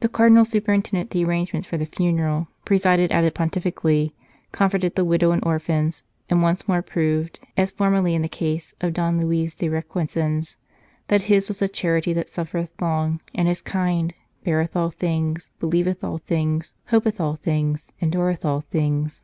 The 0.00 0.10
Cardinal 0.10 0.44
superintended 0.44 1.08
the 1.08 1.24
arrangements 1.24 1.66
for 1.66 1.78
the 1.78 1.86
funeral, 1.86 2.48
presided 2.66 3.10
at 3.10 3.24
it 3.24 3.32
pontifically, 3.32 4.14
com 4.52 4.68
forted 4.68 4.96
the 4.96 5.02
widow 5.06 5.30
and 5.30 5.42
orphans, 5.46 6.02
and 6.28 6.42
once 6.42 6.68
more 6.68 6.82
proved, 6.82 7.40
as 7.56 7.70
formerly 7.70 8.14
in 8.14 8.20
the 8.20 8.28
case 8.28 8.74
of 8.82 8.92
Don 8.92 9.18
Luis 9.18 9.54
de 9.54 9.70
Requesens, 9.70 10.56
that 11.08 11.22
his 11.22 11.48
was 11.48 11.60
the 11.60 11.70
"charity 11.70 12.12
that 12.12 12.28
suffereth 12.28 12.74
long, 12.82 13.22
and 13.34 13.48
is 13.48 13.62
kind; 13.62 14.12
beareth 14.44 14.76
all 14.76 14.90
things, 14.90 15.48
believeth 15.58 16.04
all 16.04 16.18
things, 16.18 16.74
hopeth 16.88 17.18
all 17.18 17.36
things, 17.36 17.90
endureth 18.02 18.44
all 18.44 18.60
things." 18.60 19.22